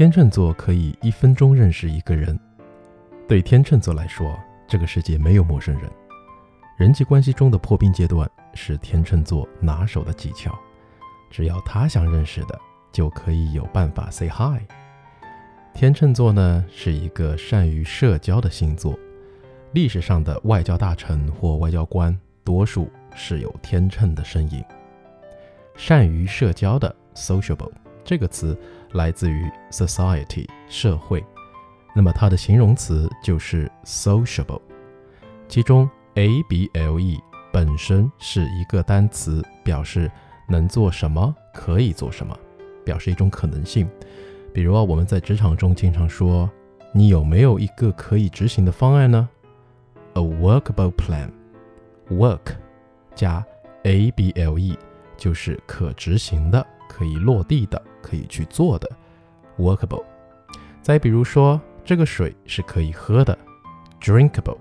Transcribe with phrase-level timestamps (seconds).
[0.00, 2.40] 天秤座可以一分钟认识一个人。
[3.28, 4.34] 对天秤座来说，
[4.66, 5.90] 这个世界没有陌生人。
[6.78, 10.58] 人际关系中的破冰阶段是天秤座拿手的技巧。
[11.30, 12.58] 只要他想认识的，
[12.90, 14.64] 就可以有办法 say hi。
[15.74, 18.98] 天秤座呢是一个善于社交的星座，
[19.74, 24.64] 历史上的外交大臣或外交官多数是有天秤的身影。
[25.76, 27.70] 善于社交的 sociable
[28.02, 28.58] 这个词
[28.92, 31.24] 来自于 society 社会，
[31.94, 34.60] 那么它的形容词就是 sociable。
[35.48, 37.20] 其中 able
[37.52, 40.10] 本身是一个单词，表示
[40.48, 42.36] 能做什么，可以做什么，
[42.84, 43.88] 表示一种可能性。
[44.52, 46.50] 比如啊，我们在职场中经常说
[46.92, 49.28] ：“你有没有一个可以执行的方案呢
[50.14, 51.30] ？”A workable plan。
[52.10, 52.56] work
[53.14, 53.44] 加
[53.84, 54.76] able
[55.16, 58.90] 就是可执行的、可以落地的、可以去做的。
[59.58, 60.04] workable。
[60.82, 63.36] 再比如说，这个水是可以喝的
[64.00, 64.58] ，drinkable。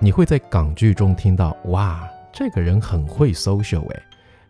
[0.00, 4.02] 你会在港剧中听到：“哇，这个人很会 social 诶。”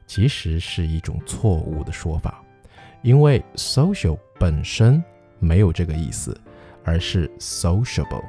[0.06, 2.42] 其实是一种错误的说法。
[3.02, 5.02] 因为 social 本身
[5.38, 6.38] 没有这个意思，
[6.84, 8.24] 而是 sociable，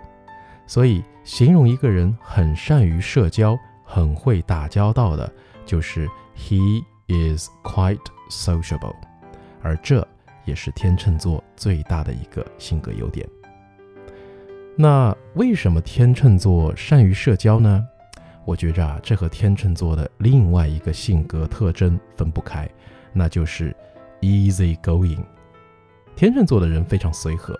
[0.67, 5.31] 所以形容一个人很善于社交、很会打交道的，
[5.65, 8.95] 就是 he is quite sociable，
[9.61, 10.07] 而这
[10.45, 13.27] 也是天秤座最大的一个性格优点。
[14.77, 17.85] 那为什么天秤座善于社交呢？
[18.45, 22.69] 我觉着啊，这和天秤座的另外一个性格特征分不开，
[23.11, 23.75] 那就是。
[24.21, 25.23] Easy going，
[26.13, 27.57] 天秤座的人非常随和。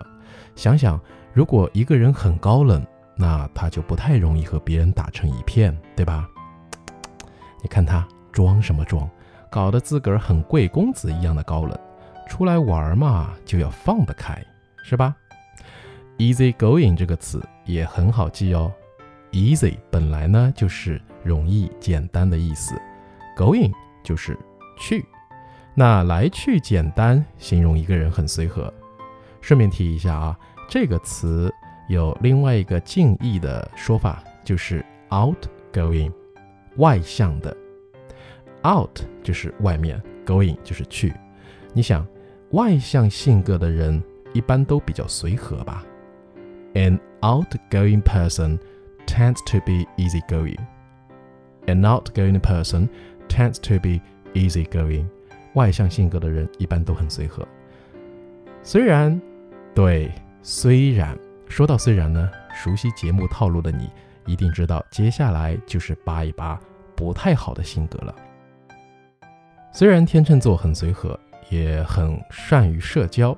[0.57, 0.99] 想想，
[1.31, 6.27] 如果一个人很高冷，那他就不太容易和别人打成一片，对吧？
[7.63, 9.09] 你看他装什么装，
[9.49, 11.77] 搞得自个儿很贵公子一样的高冷。
[12.27, 14.39] 出来玩嘛，就要放得开，
[14.83, 15.15] 是吧
[16.17, 18.71] ？Easy going 这个词也很好记哦。
[19.31, 22.79] Easy 本来呢就是容易、简单的意思
[23.35, 23.73] ，going
[24.03, 24.37] 就是
[24.77, 25.03] 去。
[25.73, 28.71] 那来去简单，形容一个人很随和。
[29.41, 31.51] 顺便提一下啊，这个词
[31.87, 36.11] 有另外一个近义的说法，就是 outgoing，
[36.77, 37.55] 外向的。
[38.63, 41.13] Out 就是外面，going 就是去。
[41.73, 42.05] 你想，
[42.51, 44.01] 外向性格的人
[44.33, 45.83] 一般都比较随和吧
[46.73, 48.59] ？An outgoing person
[49.05, 50.57] tends to be easygoing.
[51.65, 52.89] An outgoing person
[53.27, 54.01] tends to be
[54.33, 55.05] easygoing.
[55.53, 57.47] 外向性格的人一般都很随和。
[58.63, 59.19] 虽然，
[59.73, 63.89] 对，虽然说到虽然呢，熟悉节目套路的你
[64.25, 66.59] 一定知道，接下来就是扒一扒
[66.95, 68.15] 不太好的性格了。
[69.71, 71.17] 虽然天秤座很随和，
[71.49, 73.37] 也很善于社交，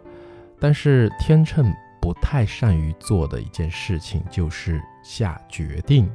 [0.59, 1.71] 但是天秤
[2.01, 6.09] 不太善于做的一件事情就是下决定，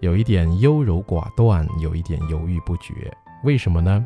[0.00, 2.92] 有一点优柔寡断，有一点犹豫不决。
[3.44, 4.04] 为什么呢？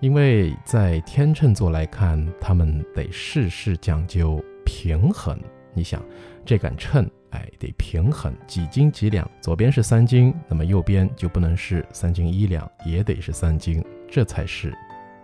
[0.00, 5.40] 因为在天秤座来看，他们得事事讲究平衡。
[5.72, 6.00] 你想，
[6.44, 13.82] 这杆秤，哎，得平衡，几斤几两，左边是三斤，那么右边就不能是三斤一两，也得是三斤，
[14.14, 14.72] 这才是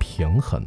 [0.00, 0.66] 平衡。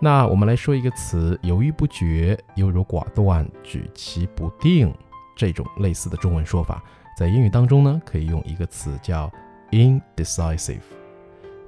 [0.00, 4.90] 那我们来说一个词：犹豫不决、优柔寡断、举棋不定，
[5.36, 6.82] 这种类似的中文说法，
[7.14, 9.30] 在英语当中呢，可以用一个词叫
[9.70, 10.80] indecisive。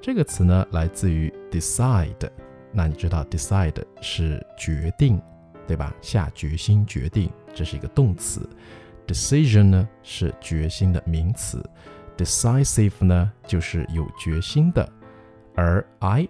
[0.01, 2.31] 这个词呢，来自于 decide。
[2.73, 5.21] 那你知道 decide 是决定，
[5.67, 5.93] 对吧？
[6.01, 8.49] 下决心、决定，这是一个动词。
[9.07, 11.63] decision 呢是决心的名词。
[12.17, 14.91] decisive 呢就是有决心的，
[15.55, 15.85] 而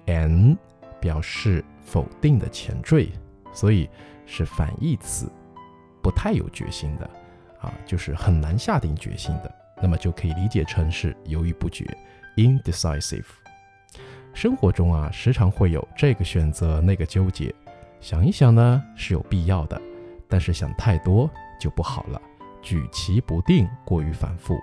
[0.07, 0.57] in
[1.01, 3.11] 表示否定的前缀，
[3.53, 3.89] 所以
[4.27, 5.31] 是反义词，
[6.03, 7.09] 不太有决心的
[7.61, 9.55] 啊，就是很难下定决心的。
[9.83, 11.85] 那么就可以理解成是犹豫不决
[12.37, 13.25] ，indecisive。
[14.33, 17.55] 生活中啊，时常会有这个选择那个纠结，
[18.01, 19.81] 想一想呢是有必要的，
[20.29, 21.31] 但是想太多
[21.61, 22.21] 就不好了，
[22.63, 24.59] 举棋不定，过于反复，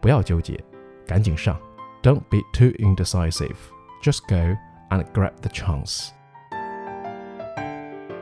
[0.00, 0.58] 不要纠结，
[1.06, 1.60] 赶紧上
[2.02, 3.56] ，Don't be too indecisive,
[4.02, 4.56] just go
[4.90, 6.08] and grab the chance。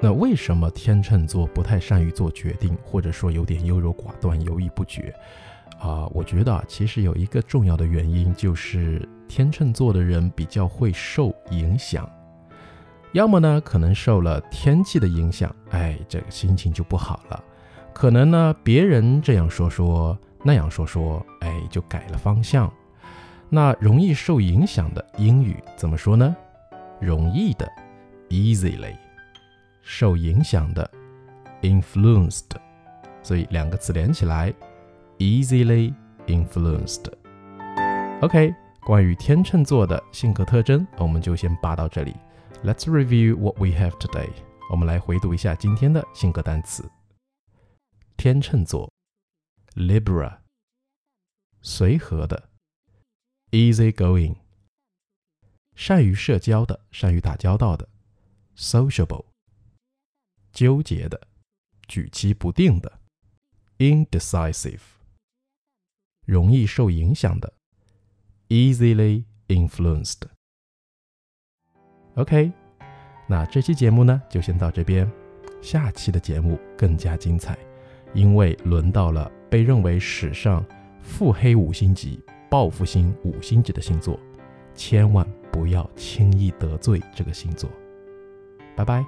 [0.00, 5.14] 那为什么天秤座不太善于做决定，或者说有点优柔寡断、犹豫不决？
[5.80, 12.08] 啊，我觉得啊其实有一个重要的原因，就是天秤座的人比较会受影响，
[13.12, 17.42] 要么呢可能受了天气的影响，哎，这个心情就不好了；
[17.92, 22.72] 可能呢别人这样说说那样说说，哎，就改了方向。
[23.48, 26.34] 那容易受影响的英语怎么说呢？
[27.00, 27.70] 容易的
[28.28, 28.96] ，easily。
[29.82, 30.90] 受影响的
[31.62, 32.50] ，influenced，
[33.22, 34.52] 所以两个词连起来
[35.18, 35.94] ，easily
[36.26, 37.04] influenced。
[38.20, 42.16] OK，关于天秤座的性格特征，我们就先扒到这里。
[42.64, 44.28] Let's review what we have today。
[44.72, 46.84] 我们来回读一下今天的性格单词。
[48.16, 48.90] 天秤座
[49.76, 50.38] ，Libra，
[51.62, 52.48] 随和的
[53.56, 54.36] ，easy going，
[55.74, 57.88] 善于社交的，善于打交道的
[58.54, 59.24] ，sociable。
[60.52, 61.28] 纠结的、
[61.88, 63.00] 举棋不定的
[63.78, 64.80] ，indecisive；
[66.26, 67.54] 容易受影响的
[68.48, 70.22] ，easily influenced。
[72.14, 72.52] OK，
[73.26, 75.10] 那这期节目呢就先到这边，
[75.62, 77.58] 下期的节目更加精彩，
[78.14, 80.64] 因为轮到了被认为史上
[81.02, 82.18] 腹黑五星级、
[82.48, 84.18] 报复星五星级的星座，
[84.74, 87.68] 千万不要轻易得罪这个星座。
[88.76, 89.04] 拜拜。